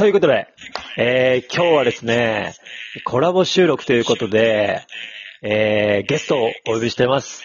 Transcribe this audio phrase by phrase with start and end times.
[0.00, 0.46] ということで、
[0.96, 2.54] えー、今日はですね、
[3.04, 4.80] コラボ収録ということで、
[5.42, 7.44] えー、ゲストをお呼びしてます。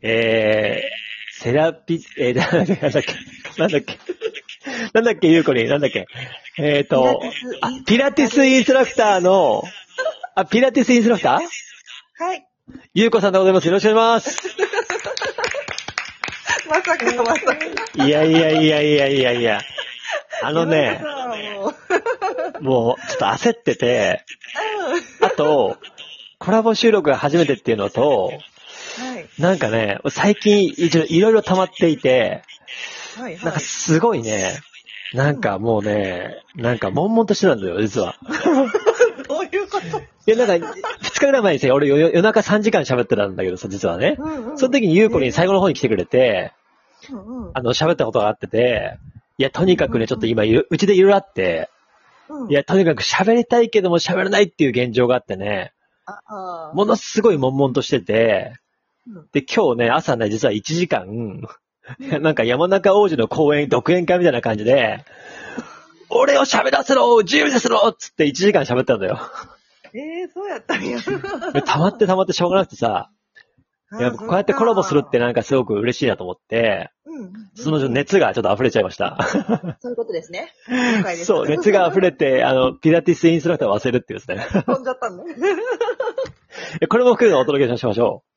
[0.00, 3.14] えー、セラピ、えー、なんだっけ、
[3.58, 3.98] なんだっけ、
[4.94, 6.06] なんだっけ、ゆうこに、なんだっけ、
[6.56, 7.20] えーと、
[7.60, 9.62] あ、ピラティスインストラクターの、
[10.34, 12.24] あ、ピラティスインストラクター？
[12.24, 12.46] はい。
[12.94, 13.66] ゆうこさんでございます。
[13.66, 14.56] よろしくお願いします。
[16.70, 18.02] まさか、まさか。
[18.02, 19.60] いやいやいやいやいやいや。
[20.42, 21.02] あのね、
[22.66, 24.24] もう、ちょっと焦ってて、
[25.22, 25.76] あと、
[26.38, 28.32] コラボ収録が初めてっていうのと、
[28.98, 29.28] はい。
[29.40, 32.42] なんかね、最近いろいろ溜まっていて、
[33.18, 33.36] はい。
[33.36, 34.58] なんかすごいね、
[35.14, 38.16] なんかもうね、なんか悶々としてたんだよ、実は。
[39.28, 39.98] どういうこと？
[40.00, 44.16] いや、なんか、二日ぐらい前にさ、俺夜夜中3時間喋ってたんだけどさ、実はね。
[44.18, 44.58] うんうん。
[44.58, 46.52] その時にゆうこに最後の方に来てくれて、
[47.10, 47.50] うんうん。
[47.54, 48.98] あの、喋ったことがあってて、
[49.38, 51.68] いや、とにかくね、ちょっと今うちでいろいろあって、
[52.28, 52.50] うん。
[52.50, 55.72] い、や、とにかく喋りたいけども喋れないっていう現状があってね、
[56.74, 58.54] ものすごい悶々としてて。
[59.08, 61.42] うん、で、今日ね、朝ね、実は1時間、
[62.20, 65.04] なんか山中王子の公演、独演会みたいな感じで、
[66.08, 69.20] 俺を喋らせろ自由にすろつって1時間喋ったんだよ。
[69.94, 70.98] ええそうやったんや。
[71.52, 73.10] で溜まって溜まってしょうがなくてさ、
[73.98, 77.32] いやこうやってコラボするってなんかすごく嬉しいなと思って、うん。
[77.54, 79.18] その熱がちょっと溢れちゃいました。
[79.80, 80.52] そういうことですね。
[81.24, 84.62] そう、熱が溢れて、あの、ピラティスインストラクターを忘れるっていうですね。
[84.64, 85.24] 飛んじゃったんだ。
[86.88, 88.36] これも含めてお届けしましょう。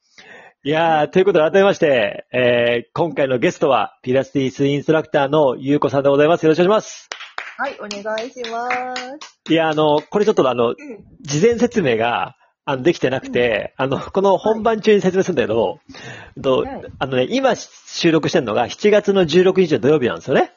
[0.68, 6.44] いやー、ということで改めまして、えー、今回のゲストは、ピラティスインストラクターのゆうこさんでございます。
[6.44, 7.10] よろしくお願いします。
[7.58, 9.52] はい、お願いします。
[9.52, 10.76] いや、あの、これちょっとあの、うん。
[11.22, 12.36] 事前説明が、
[12.70, 15.80] あの、できてなくて、あの、この本番中に説明するんだけど、
[16.40, 20.52] とはいあのね、今収録してるのが7月の16日の土曜日なんですよね。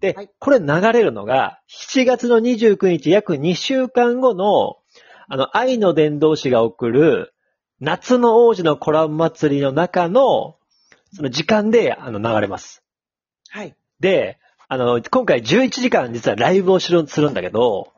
[0.00, 1.60] で、はいこれ流れるのが
[1.92, 4.78] 7月の29日約2週間後の、
[5.28, 7.34] あの、愛の伝道師が送る
[7.78, 10.56] 夏の王子のコラボ祭りの中の、
[11.12, 12.82] その時間で、あの、流れます。
[13.50, 13.76] はい。
[14.00, 14.38] で、
[14.68, 17.92] あの、今回11時間実はライブをするんだけど、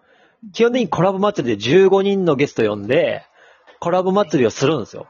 [0.52, 3.22] 基本的にコラボ祭りで15人のゲスト呼んで、
[3.80, 5.06] コラボ祭りをするんですよ。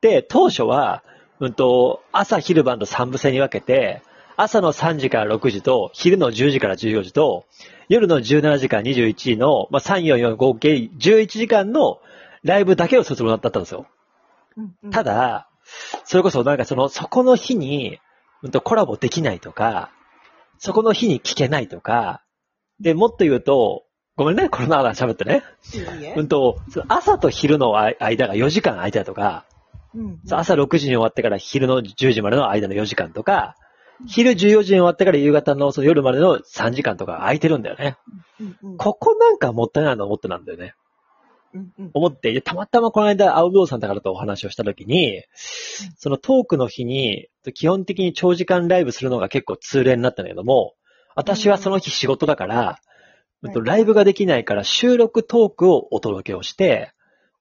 [0.00, 1.02] で、当初は、
[1.40, 4.02] うんと、朝昼晩と3部制に分けて、
[4.36, 7.44] 朝の3時から6時と、昼の10時から14時と、
[7.88, 12.00] 夜の17時から21時の、まあ、3、4、4合計11時間の
[12.42, 13.86] ライブだけをするつもりだったんですよ。
[14.56, 15.48] うんうんた、だ、
[16.04, 17.98] それこそなんかその、そこの日に、
[18.42, 19.90] うんとコラボできないとか、
[20.58, 22.22] そこの日に聞けないとか、
[22.80, 23.84] で、もっと言うと、
[24.20, 25.42] ごめんね、コロナ禍喋ってね。
[25.72, 26.58] いいえうんと、
[26.88, 29.46] 朝と昼の間が4時間空いたとか、
[29.94, 33.56] うんそう朝6時に終わってから昼の10時までの間の4時間とか、
[34.06, 37.96] 昼14時に終わってから夕方のその夜までの3時間とか空いてるんだよね。
[38.38, 40.74] うんうんここなんかもったいないなと思ってなんだよね。
[41.54, 45.24] うんうん思って、でたまたまこの間、青ブさんだからとお話をしたときに、
[45.96, 50.74] そのトークの日に、基本的に長時間ライブするのが結構通例になったんだけども、
[51.16, 52.78] 私はその日仕事だから、
[53.42, 56.92] うんうんとライブができないから収録トークをお届けをして、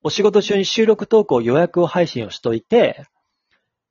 [0.02, 3.06] お仕事中に収録トークを予約を配信をしといて、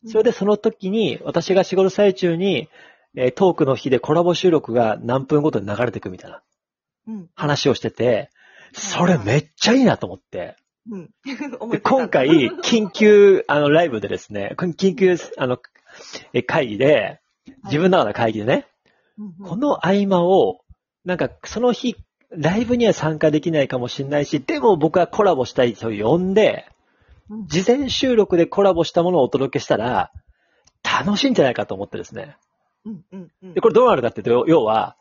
[0.06, 2.68] それでその時に、私が仕事最中に、
[3.14, 6.42] えートークの日でコラボ収録が何分ごとに流れていくみたいな
[7.08, 7.30] うん。
[7.34, 8.30] 話をしてて、
[8.72, 10.56] それめっちゃいいなと思って。
[10.90, 11.10] うん。
[11.70, 12.28] で今回、
[12.62, 15.58] 緊急、あの、ライブでですね、緊急、あの、
[16.32, 17.20] え会議で、
[17.64, 18.66] 自分の中の会議でね、
[19.42, 20.60] この合間を、
[21.08, 21.96] なんか、その日、
[22.30, 26.66] ライブには参加できないかもしれないし、でも僕はコラボしたい人を呼んで、
[27.30, 30.10] うん事前収録でコラボしたものをお届けしたら、
[30.82, 32.36] 楽しいんじゃないかと思ってですね。
[32.84, 34.96] うんうんうんで、これどうなるかっていうと、要は、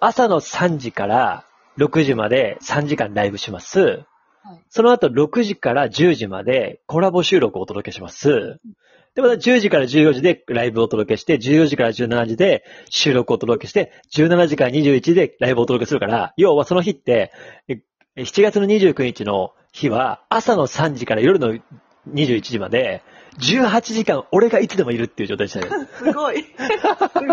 [0.00, 1.44] 朝の3時から
[1.76, 3.80] 6時まで3時間ライブします。
[3.80, 4.06] はい
[4.68, 8.60] その後6時から10時までコラボ収録をお届けします。
[9.16, 17.32] で、また10時から14時でライブをお届けして、14時から17時で収録をお届けして、17時から21時でライブをお届けするから、要はその日って、
[17.66, 17.80] え
[18.18, 21.54] 7月の29日の日は朝の3時から夜の
[22.12, 23.02] 21時まで、
[23.40, 25.86] 18時間俺がいつでもいるっていう状態でしたよ。
[25.98, 26.42] すごい。
[26.42, 26.48] す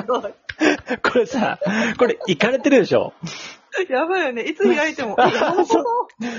[0.08, 0.34] ごい。
[1.04, 1.60] これさ、
[1.98, 3.14] これ、行かれてるでしょ？
[3.90, 4.44] やばいよね。
[4.44, 5.84] いつ開いても、え山のこと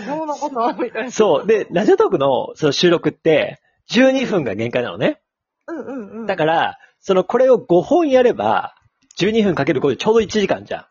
[0.07, 0.83] 山のこと？
[0.83, 1.11] みたいな。
[1.11, 1.47] そう。
[1.47, 3.61] で、ラジオトークのその収録って、
[3.91, 5.21] 12分が限界なのね。
[5.67, 6.27] うんうんうん。
[6.27, 8.75] だから、その、これを5本やれば、
[9.19, 10.85] 12分かける5でちょうど1時間じゃん。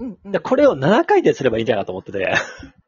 [0.00, 2.32] うんうんでこれを7回ですればいいんじゃないかと思ってて。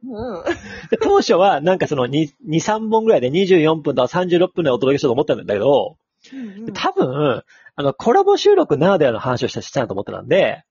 [0.04, 0.44] うん
[0.90, 5.96] で当初は、なんかその2、2、3本ぐらいで24分とか36分でお届けしようと思ったんだけど、
[6.32, 7.42] うん多分、
[7.76, 10.64] あの、コラボ収録ならではの話をしたしたいなと思ってたんで、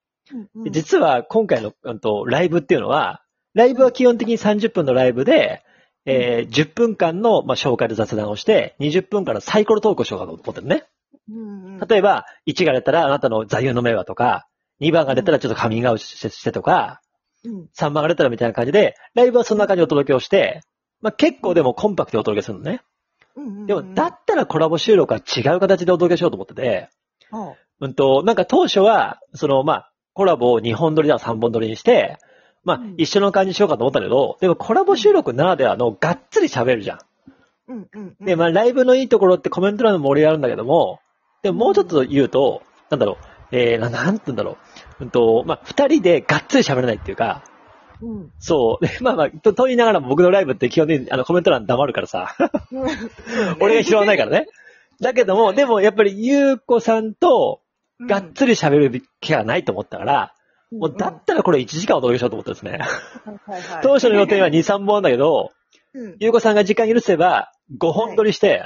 [0.55, 1.73] うん実は今回の、
[2.25, 3.21] ライブっていうのは、
[3.53, 5.63] ライブは基本的に30分のライブで、
[6.05, 10.85] えー10分間の、まあ、紹介と雑談をして、20分間のサイコロトークをしようかと思ってるね。
[11.29, 11.87] うんうん。
[11.87, 14.47] 例えば、1が出たらあなたの座右の銘はとか、
[14.81, 17.01] 2番が出たらちょっとカミングアウトしてとか、
[17.43, 17.69] うん。
[17.77, 20.61] 3番が出たらみたいな感じで、ライブはそんな感じでお届けをして、
[21.01, 22.81] まあ、結構でもコンパクトにお届けするのね。
[23.35, 26.89] うんうんでも、だったらコラボ収録は違う形でお届けしようと思ってて、
[27.31, 32.17] あうんと、なんか当初は、その、まあ、コラボを2本撮りだ3本撮りにして、
[32.65, 36.99] まあうん、一緒の感じにしようかと思ったけど、でもコラボ収録ならではのがっつり喋るじゃん。
[37.67, 38.25] うんうんうん。
[38.25, 40.99] で、まあ、ライブのいいところってコメント欄も盛り上がるんだけども、
[41.43, 43.17] でももうちょっと言うと、なんだろ
[43.51, 44.57] う、えー、ななんて言うんだろ
[44.99, 45.03] う。
[45.03, 47.43] うんと、まあ、二人でがっつり喋れないっていうか、
[48.01, 48.31] うん。
[48.39, 48.85] そう。
[48.85, 52.35] でまあまあ、と、と言いながらも僕のライブって基本的にあのコメント欄黙るからさ、
[53.59, 54.47] 俺が拾わないからね。
[55.01, 57.61] だけども、でもやっぱりゆうこさんと
[58.01, 60.34] がっつり喋る気がないと思ったから、
[60.79, 62.79] もうだったらこれ1時間お届けしようと思ったんですね。
[63.83, 65.51] 当初の予定は2、3本だけど、
[65.93, 68.63] うんゆうこさんが時間許せば5本撮りして、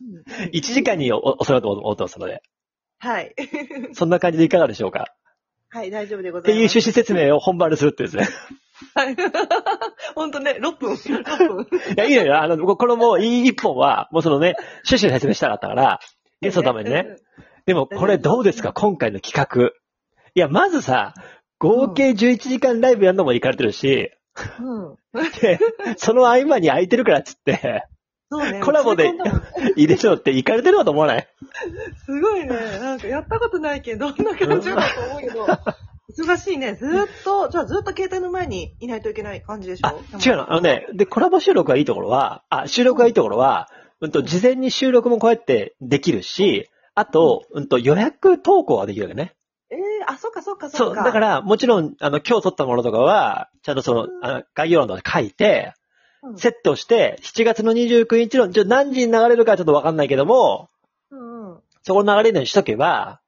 [0.00, 2.42] うん1時間にお収めようと思ってますので、
[2.98, 3.34] はい。
[3.94, 5.06] そんな感じでいかがでしょうか
[5.70, 6.78] はい、大丈夫でごっていうざいます。
[6.78, 8.28] 趣旨説明を本番でするってですね。
[8.94, 9.16] はい。
[10.14, 10.92] ほんとね、6分。
[10.94, 11.66] 6分。
[11.94, 12.40] いや、いいのよ。
[12.40, 14.54] あの、このもういい一本は、もうそのね、
[14.88, 16.00] 趣旨の説明したかったから、
[16.40, 17.16] ゲストのためにね。
[17.66, 18.72] でも、これどうですか？
[18.72, 19.70] 今回の企画。
[20.34, 21.14] いや、まずさ、
[21.58, 24.10] 合計11時間ライブやるのも行かれてるし、
[24.60, 24.96] うん。
[25.40, 25.58] で、
[25.96, 27.84] その合間に空いてるからっつって、
[28.30, 28.60] そうね。
[28.60, 29.40] コラボでそれこ
[29.76, 31.28] 入れちゃうって行かれてるかと思わない？
[32.06, 32.48] そすごいね。
[32.48, 35.46] なんかやったことないけど、どんな感じかと思うけど。
[35.46, 36.74] 忙しいね。
[36.74, 39.88] ずーっと、じゃあずっと携帯の前にいないといけない感じでしょ？
[39.88, 39.92] あ、
[40.24, 40.52] 違うの。
[40.52, 43.68] あのね、で、コラボ収録がいいところは、あ、収録がいいところは、
[44.00, 49.34] うんと、事前に収録もこうやってできるし、あと、うんと、予約投稿ができるわけね。
[50.08, 55.74] ええあ、そっかそっかそそう、っか。、だからら、もちろん、あの、今日撮ったものとかは、ちゃんとその、あの概要欄とか書いて、
[56.36, 60.68] セットして、7月の29日の、ちょ何時に流れるかちょっとわかんないけども、
[61.10, 61.60] うんうん。
[61.82, 63.20] そこの流れるようにしとけば、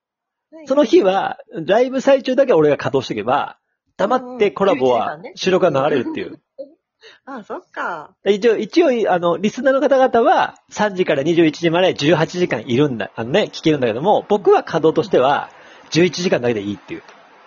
[0.67, 3.59] その日は、ライブ最中だけ俺が稼働しとけば、
[3.97, 6.41] 黙ってコラボうんうんは11時間ね、収録が流れるっていう。
[7.25, 8.15] あ、そっか。
[8.27, 15.51] 一応、一応、あの、リスナーの方々は、3時から21時まで18時間いるんだ、あのね、聞けるんだけども、僕は稼働としては、
[15.91, 17.03] 11時間だけでいいっていう。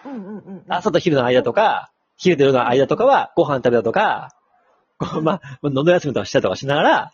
[0.06, 0.64] うんうんうん。
[0.68, 4.30] 朝と昼の間とか、昼と夜の間とかは、ご飯食べたとか、
[4.98, 7.12] こうまあ、喉休みとかしたりとかしながら、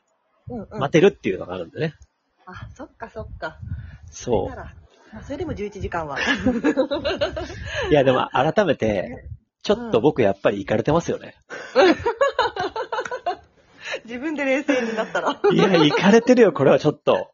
[0.49, 0.79] うんうん。
[0.79, 1.93] 待てるっていうのがあるんでね。
[2.45, 3.57] あ、そっかそっか。
[4.09, 4.73] そそれなら
[5.13, 6.17] まあそれでも11時間は。
[6.17, 6.19] う。
[7.89, 9.29] いや、でも改めて、
[9.63, 11.35] ちょっと僕やっぱり行かれてますよね。
[14.05, 15.39] 自分で冷静になったら。
[15.51, 17.31] いや、行かれてるよ、これはちょっと。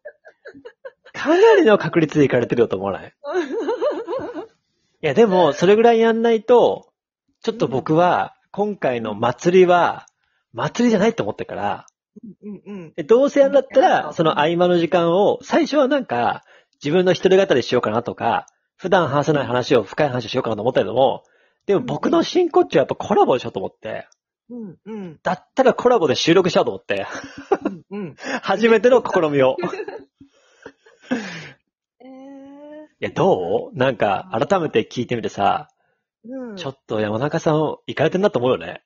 [1.14, 3.14] かなりの確率で行かれてるよと思わない？
[5.02, 6.90] いや、でも、それぐらいやんないと、
[7.42, 10.06] ちょっと僕は、今回の祭りは、
[10.54, 11.86] 祭りじゃないと思ってるから、
[12.44, 12.94] うんうん。
[12.96, 16.44] でどうせやんだったら、その合間の時間を、最初はなんか、
[16.84, 18.48] 自分の一人語りしようかなとか、
[18.78, 21.24] 普段話せない話を深い話をしようかなと思ったけども、
[21.66, 24.08] でも僕の真骨頂はやっぱコラボでしょと思って、
[24.50, 25.20] うんうん。
[25.24, 27.08] だったらコラボで収録しようと思って、
[27.90, 28.16] うんうん。
[28.44, 29.58] 初めての試みを。
[32.00, 33.78] えーいや、どう？
[33.78, 35.70] なんか、改めて聞いてみてさ、
[36.28, 36.56] うん。
[36.56, 37.56] ちょっと山中さん、
[37.88, 38.84] 行かれてんなと思うよね。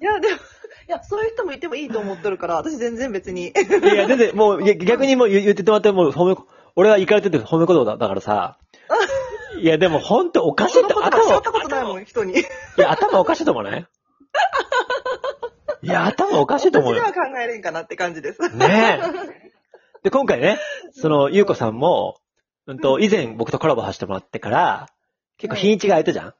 [0.00, 0.38] いや、でも、い
[0.88, 3.48] や、そういう人もいてもいいと思ってるから、私全然別に。
[3.48, 3.52] い
[3.96, 6.36] や、全然、もう、逆にもう言言ってもらって、もう褒め、
[6.76, 8.58] 俺は行かれてて褒め言葉だだからさ、
[9.58, 12.38] いや、でも本当おかしいって、頭ったことないもん、人に。
[12.38, 12.44] い
[12.76, 13.86] や、頭おかしいと思うね。
[15.82, 15.88] い？
[15.88, 17.20] や、頭おかしいと思うよ私で。
[17.20, 18.40] は考えれんかなって感じです。
[18.54, 20.00] ねえ。
[20.04, 20.58] で、今回ね、
[20.92, 22.18] その、ゆうこさんも、
[22.66, 24.88] うんと、以前僕とコラボさせてもらってから、
[25.38, 26.34] 結構日にちが空いたじゃん？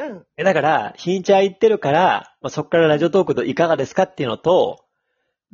[0.00, 0.26] うん。
[0.36, 4.84] え、だから、日にち空いてるから、まあ、そっからラジオトークといかがですかっていうのと、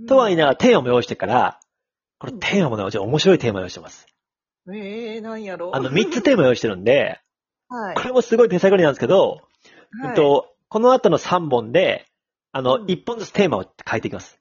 [0.09, 1.61] とは言いながらテーマも用意してから、
[2.19, 4.07] これテーマもね、ちょっと面白いテーマ用意してます。
[4.73, 5.75] ええー、なんやろ？
[5.75, 7.21] あの、3つテーマ用意してるんで、
[7.69, 8.03] はいこ。
[8.03, 9.41] れもすごい手探りなんですけど、
[10.01, 12.07] はいえっと、この後の3本で、
[12.53, 14.39] あの、うん1本ずつテーマを変えていきます。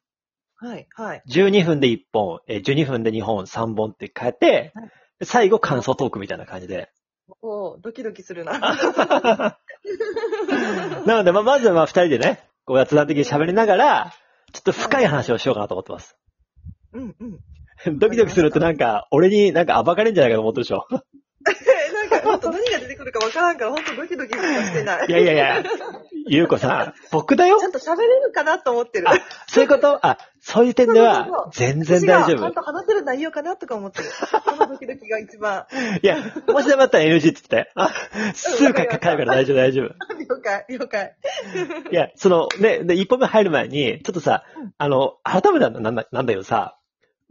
[0.55, 0.87] はい。
[0.95, 1.23] はい。
[1.29, 4.91] 12分で1本、えー12分で2本、3本って変えてはい、で
[5.25, 6.89] 最後感想トークみたいな感じで。
[7.41, 8.59] おードキドキするな。
[11.05, 14.13] なので、まあ、まずはまあ2人でね、こう雑談的に喋りながら、
[14.51, 16.17] ちょっと深い話をしようかなと思ってます。
[16.93, 17.99] うんうん。
[17.99, 20.85] ドキドキするとなんか、俺になんか暴かれんじゃないかと思ってるでしょ。
[20.91, 20.95] え、
[22.09, 25.07] なんか、ほんと何が出てくるかわからんから、ほんとドキドキしてない。
[25.07, 25.63] いやいやいや。
[26.25, 27.59] ゆうこさん、僕だよ？
[27.59, 29.09] ちゃんと喋れるかなと思ってる。
[29.09, 29.13] あ、
[29.47, 30.05] そういうこと？
[30.05, 32.53] あ、そういう点では全然大丈夫ちゃん。
[32.53, 34.05] と話せる内容かなとか思ってる。
[34.09, 35.65] そのドキドキが一番。
[36.01, 37.71] いや、もしダメだったら NG って言って。
[37.75, 37.89] あ、
[38.33, 39.87] すぐかかかるから大丈夫、大丈夫。
[39.87, 41.15] 了解、了解。
[41.91, 46.77] いや、その、ね、で、一歩目入る前に、ちょっとさうん、あの、改めてなんだ、なんだけどさ、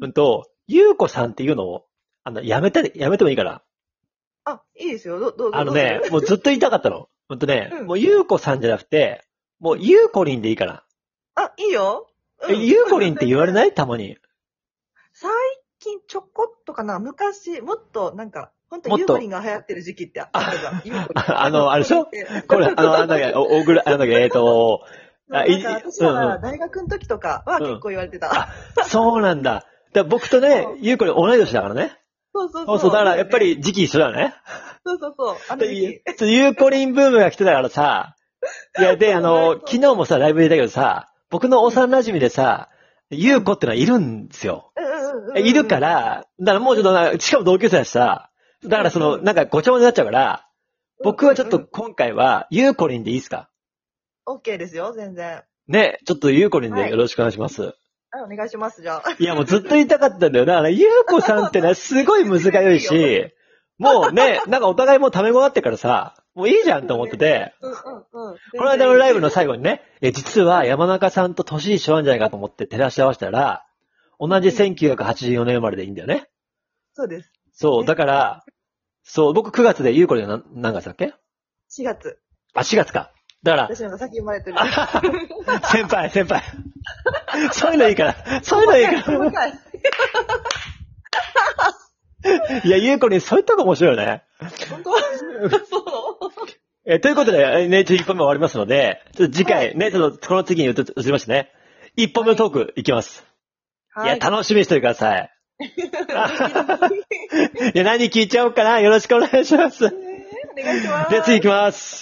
[0.01, 1.87] うんと、ゆうこさんっていうのを、
[2.25, 3.63] あの、やめて、やめてもいいかな。
[4.45, 5.19] あ、いいですよ。
[5.21, 5.57] ど、どうぞ。
[5.57, 7.09] あのねもうずっと言いたかったの。
[7.29, 9.25] ほんとね、うんもうゆうこさんじゃなくて、
[9.61, 10.85] もうゆうこりんでいいかな。
[11.35, 12.09] あ、いいよ。
[12.49, 13.73] え、ゆうこりんって言われない？
[13.75, 14.19] たまに。
[15.13, 15.31] 最
[15.79, 20.83] 近ちょこっとかな、昔、もっとなんか、本当もっとユーコリンが流行ってる時期ってあったじゃん。
[20.85, 22.07] ユーコリンあのあれでしょ？
[22.49, 24.85] これ、あの、あんだっけ、お、おぐら、あんだっけ、えっと、
[25.31, 28.49] あいなんか私うんうんは大学の時とかは結構言われてた。
[28.85, 29.53] そうなんだ。
[29.55, 31.99] だから僕とねゆうこりん同い年だからね。
[32.35, 33.39] そうそうそうそう、だからやっぱ。
[33.39, 34.35] り時期一緒だね。
[34.85, 35.37] そうそうそう。
[35.49, 36.33] あの時期。
[36.33, 38.17] ゆうこりんブームが来てたからさ、
[38.79, 42.69] いや、で、あの、昨日もさ、ライブで言ったけどさ、僕の幼馴染でさ、
[43.11, 44.73] ゆうこってのはいるんですよ。
[45.37, 45.79] いるか。
[45.79, 48.31] ら、だからもうちょっとな、しかも同級生だしさ、
[48.65, 50.49] だからその、なんかごちゃ混ぜになっちゃうから、
[51.05, 53.49] 僕はちょっと今回は、ゆうこりんでいいですか？
[54.25, 55.43] オッケーですよ、全然。
[55.69, 57.75] ね、ちょっとゆうこりんでよろしくお願いします。
[58.13, 59.17] はい、お願いします、じゃあ。
[59.19, 60.69] いや、もうずっと言いたかったんだよな。
[60.69, 63.35] ゆうこさんってね、 すごい難しいし、
[63.79, 68.37] もうね、なんかお互いもうタメ語だってからさ、もういいじゃんと思ってて、うんうんうん。
[68.59, 73.65] この間のライブの最後にね、え、実は山中さんと年一緒なんじゃないかと思って照らし合わせたら、
[74.21, 76.29] 同じ1984年生まれでいいんだよね。
[76.93, 77.33] そうです。
[77.55, 78.45] そう、だから、
[79.05, 81.15] そう、僕9月でゆうこりん何何月だっけ
[81.71, 82.19] ？4月。
[82.55, 83.11] あ、4月か。
[83.43, 84.57] だから、私の方が先生まれてる。
[85.71, 86.43] 先輩、先輩。
[87.53, 88.15] そういうのいいから。
[88.43, 89.53] そういうのいいか細かい。
[92.25, 92.61] ら。
[92.65, 94.23] いや、ゆうこりんそういうとこ面白いよね。
[94.71, 94.91] 本当？
[94.93, 95.83] そう？
[96.85, 101.51] えーということで、えーね、ちょっと1本目終わりますので、ちょっと次回、ね、ちょっとこの次に移移りましてね、
[101.97, 103.25] 1本目のトークいきます。
[104.05, 105.31] い、や、楽しみにしておいてください。
[107.75, 109.87] いや、何聞いちゃおうかなよろしくお願いします。
[109.87, 111.11] お願いします。
[111.11, 112.01] では次行きます。